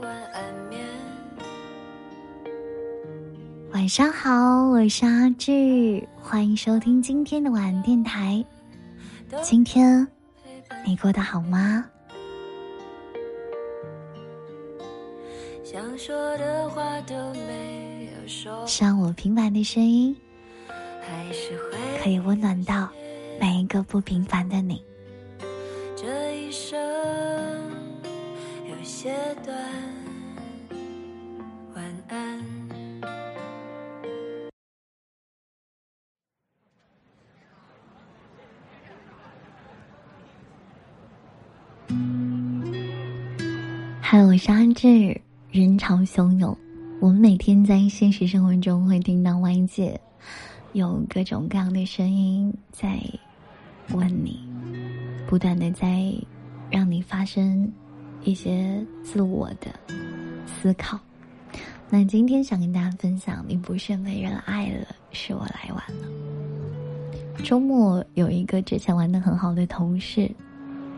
[0.00, 0.84] 晚安眠。
[3.72, 8.44] 晚上好，我是阿志，欢迎收听今天的晚电台。
[9.42, 10.06] 今天
[10.84, 11.84] 你过得好吗？
[15.62, 18.66] 想说的话都没有说。
[18.66, 20.14] 像我平凡的声音，
[22.02, 22.88] 可以温暖到
[23.40, 24.82] 每一个不平凡的你。
[26.06, 26.78] 这一生
[28.68, 29.10] 有些
[29.42, 29.56] 短，
[31.74, 32.44] 晚安。
[44.02, 45.18] 嗨，我是安志。
[45.50, 46.54] 人潮汹涌，
[47.00, 49.98] 我们每天在现实生活中会听到外界
[50.74, 53.00] 有各种各样的声音在
[53.88, 54.46] 问你，
[55.34, 56.14] 不断的在
[56.70, 57.68] 让你发生
[58.22, 59.66] 一些自我的
[60.46, 60.96] 思考。
[61.90, 67.42] 那今天想跟大家分享，你不是没人爱了，是我来晚了。
[67.42, 70.30] 周末有一个之前玩的很好的同事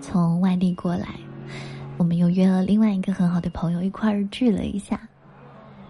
[0.00, 1.08] 从外地过来。
[1.98, 4.98] 我们又约了另外一个很好的朋友一块儿聚了一下，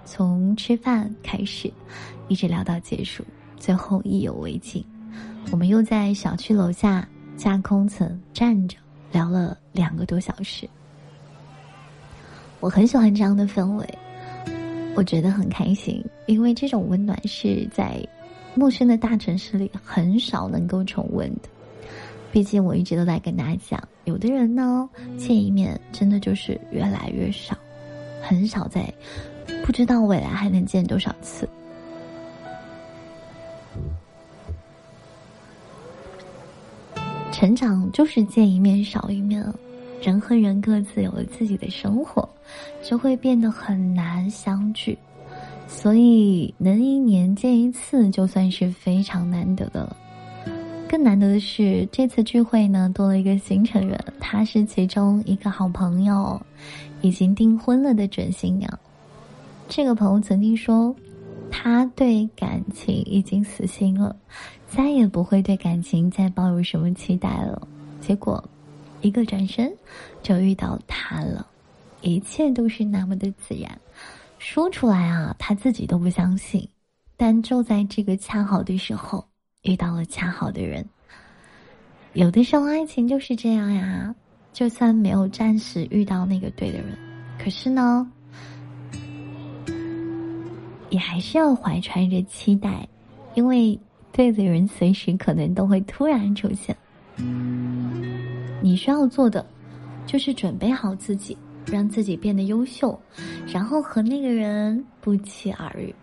[0.05, 1.72] 从吃饭开始，
[2.27, 3.24] 一直聊到结束，
[3.56, 4.84] 最后意犹未尽。
[5.52, 8.77] 我们又在小区楼下架空层站着
[9.11, 10.69] 聊了两个多小时。
[12.61, 13.98] 我很喜欢这样的氛围，
[14.94, 18.00] 我觉得很开心，因为这种温暖是在
[18.55, 21.48] 陌生的大城市里很少能够重温的。
[22.30, 27.56] 毕竟我一直都在跟大家讲，有的人呢见一面真的就是越来越少，
[28.22, 28.92] 很少在，
[29.67, 31.48] 不知道未来还能见多少次。
[37.43, 39.45] 成长就是见一面少一面，
[40.01, 42.29] 人和人各自有了自己的生活，
[42.85, 44.97] 就会变得很难相聚，
[45.67, 49.97] 所以能一年见一次就算是非常难得的了。
[50.89, 56.41] 更难得的是，这次聚会呢多了一个新成员，他是其中一个好朋友，
[57.01, 58.79] 已经订婚了的准新娘。
[59.69, 60.95] 这个朋友曾经说，
[61.52, 64.17] 他对感情已经死心了，
[64.67, 67.68] 再也不会对感情再抱有什么期待了。
[68.01, 68.42] 结果，
[69.02, 69.73] 一个转身
[70.23, 71.46] 就遇到他了，
[72.01, 73.70] 一切都是那么的自然，
[74.39, 76.68] 说出来啊，他自己都不相信。
[77.17, 79.24] 但就在这个恰好的时候。
[79.63, 80.84] 遇到了恰好的人，
[82.14, 84.13] 有的时候爱情就是这样呀。
[84.52, 86.98] 就算没有暂时遇到那个对的人，
[87.39, 88.11] 可是呢，
[90.92, 92.86] 也还是要怀揣着期待，
[93.35, 93.79] 因为
[94.13, 96.77] 对的人随时可能都会突然出现。
[98.61, 99.45] 你需要做的，
[100.05, 103.01] 就是准备好自己，让自己变得优秀，
[103.47, 105.95] 然后和那个人不期而遇。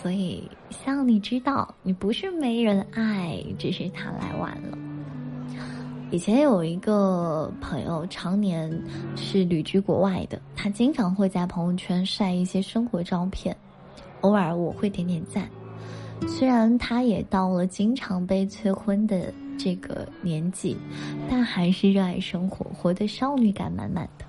[0.00, 4.78] 所以，希望你知道，你不是没人爱，只是他来晚了。
[6.12, 8.70] 以前有一个朋友，常年
[9.16, 13.56] 是旅居国外的，他经常会在朋友圈晒一些生活照片，
[14.26, 15.48] 偶尔我会点点赞。
[16.26, 20.76] 虽然他也到了经常被催婚的这个年纪，
[21.30, 24.24] 但还是热爱生活，活得少女感满满的。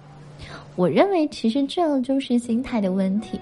[0.76, 3.40] 我认为，其实这就是心态的问题。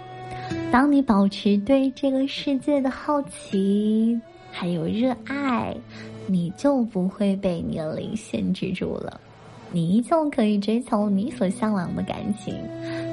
[0.71, 4.17] 当你保持对这个世界的好奇，
[4.51, 5.75] 还有热爱，
[6.27, 9.19] 你就不会被年龄限制住了，
[9.72, 12.55] 你依旧可以追求你所向往的感情，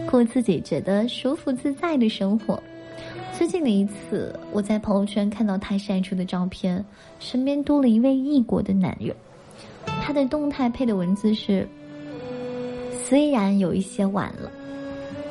[0.09, 2.63] 过自己觉得舒服自在的生活。
[3.37, 6.85] 最近的一次，我在朋友圈看到他晒出的照片，
[7.19, 9.15] 身边多了一位异国的男人，
[10.03, 11.67] 他的动态配的文字是：
[12.93, 14.51] 虽然有一些晚了，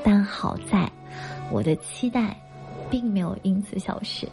[0.04, 0.92] 但好在。
[1.52, 2.36] 我的期待，
[2.90, 4.28] 并没有因此消失。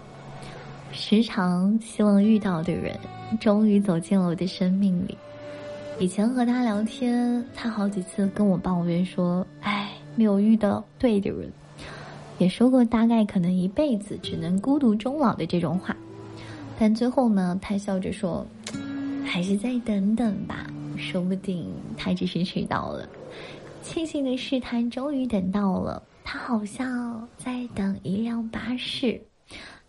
[0.92, 2.98] 时常希望遇到的人，
[3.40, 5.16] 终于走进了我的生命里。
[5.98, 11.52] 以前和他聊天，他好几次跟我抱怨说：“哎，没有遇到对的人。”
[12.38, 15.96] 也说过大概可能一辈子只能孤独终老的这种话。
[16.78, 18.46] 但最后呢，他笑着说
[19.26, 23.08] ：“还是再等等吧，说不定他只是迟到了。”
[23.82, 26.02] 庆幸的是，他终于等到了。
[26.22, 29.20] 他好像在等一辆巴士，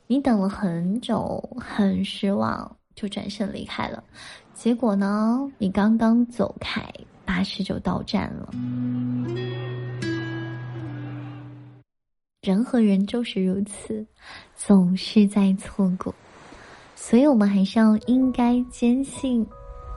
[0.07, 4.01] 你等了很久，很失望，就转身离开了。
[4.53, 6.81] 结果呢，你刚刚走开，
[7.25, 8.49] 巴士就到站了。
[12.41, 14.05] 人和人就是如此，
[14.55, 16.15] 总是在错过，
[16.95, 19.45] 所以我们还是要应该坚信，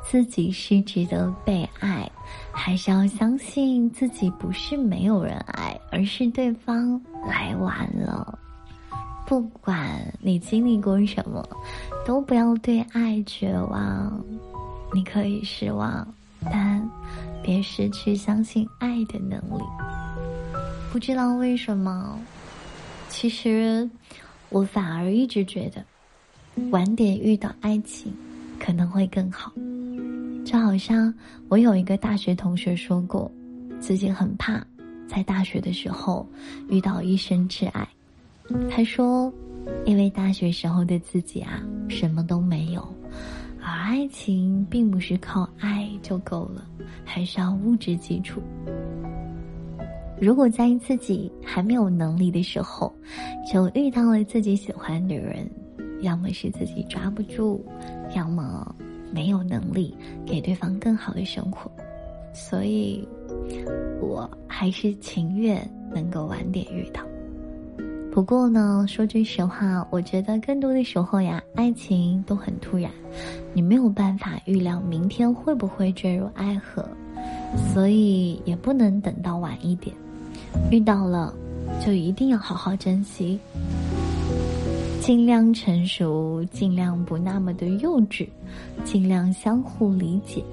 [0.03, 2.11] 自己是值得被爱，
[2.51, 8.37] 还是要相信自己不是没有人爱，而是对方来晚了。
[9.25, 11.49] 不管你经历过什么，
[12.05, 14.21] 都不要对爱绝望。
[14.93, 16.05] 你可以失望，
[16.51, 16.91] 但
[17.41, 19.63] 别失去相信爱的能力。
[20.93, 22.21] 不知道为什么，
[23.09, 23.89] 其实
[24.51, 25.83] 我反而一直觉得。
[26.71, 28.15] 晚点遇到爱情，
[28.61, 29.51] 可能会更好。
[30.45, 31.13] 就好像
[31.49, 33.33] 我有一个大学同学说过，
[33.81, 34.63] 自己很怕
[35.09, 36.29] 在大学的时候
[36.69, 37.89] 遇到一生挚爱。
[38.71, 39.33] 他说，
[39.87, 42.87] 因为大学时候的自己啊，什么都没有，
[43.63, 46.67] 而爱情并不是靠爱就够了，
[47.03, 48.43] 还是要物质基础。
[50.23, 52.95] 如果在自己还没有能力的时候，
[53.53, 55.51] 就遇到了自己喜欢的人。
[56.03, 57.61] 要么是自己抓不住，
[58.15, 58.73] 要么
[59.13, 61.69] 没有能力给对方更好的生活，
[62.33, 63.05] 所以，
[64.01, 67.03] 我还是情愿能够晚点遇到。
[68.13, 72.89] 不过呢，说句实话，我觉得更多的时候呀，爱情都很突然，
[73.53, 76.87] 你没有办法预料明天会不会坠入爱河，
[77.75, 79.93] 所以也不能等到晚一点。
[80.71, 81.35] 遇到了，
[81.85, 83.39] 就一定要好好珍惜。
[85.01, 88.29] 尽量成熟，尽量不那么的幼稚，
[88.85, 90.45] 尽量相互理解，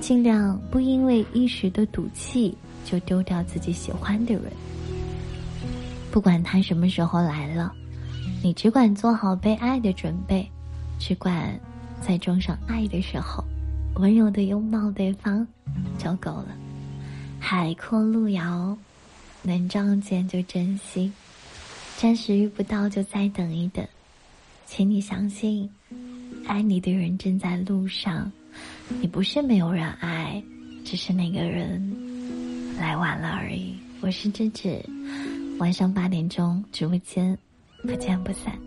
[0.00, 4.44] 尽量不因为一时的赌气就丢掉自己喜欢的人。
[6.12, 7.72] 不管他什么时候来了，
[8.40, 10.48] 你只管做好被爱的准备，
[10.98, 11.58] 只管
[12.00, 13.42] 在装上爱的时候，
[13.96, 15.44] 温柔的拥抱对方
[15.98, 16.56] 就够了。
[17.48, 18.76] 海阔路遥，
[19.42, 21.12] 能撞见就珍惜。
[21.96, 23.86] 暂时遇不到，就再等一等，
[24.66, 25.70] 请你相信，
[26.48, 28.32] 爱你的人正在路上。
[29.00, 30.42] 你不是没有人爱，
[30.84, 33.76] 只是那个人来晚了而已。
[34.00, 34.84] 我是芝芝，
[35.60, 37.38] 晚上八点钟直播间，
[37.82, 38.58] 不见不散。